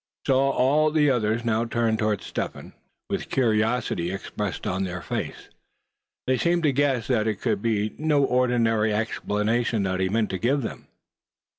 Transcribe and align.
So 0.25 0.35
all 0.39 0.89
the 0.89 1.11
others 1.11 1.45
now 1.45 1.63
turned 1.65 1.99
toward 1.99 2.21
Step 2.23 2.55
Hen, 2.55 2.73
with 3.07 3.29
curiosity 3.29 4.09
expressed 4.09 4.65
on 4.65 4.83
their 4.83 5.03
faces; 5.03 5.45
for 5.45 5.51
they 6.25 6.37
seemed 6.39 6.63
to 6.63 6.71
guess 6.73 7.05
that 7.05 7.27
it 7.27 7.39
could 7.39 7.61
be 7.61 7.93
no 7.99 8.23
ordinary 8.23 8.91
explanation 8.91 9.83
that 9.83 9.99
he 9.99 10.09
meant 10.09 10.31
to 10.31 10.39
give 10.39 10.63
them. 10.63 10.87